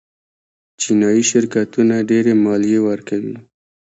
[0.79, 3.35] چینايي شرکتونه ډېرې مالیې ورکوي.